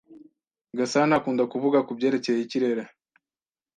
[0.77, 2.83] Gasana akunda kuvuga kubyerekeye ikirere.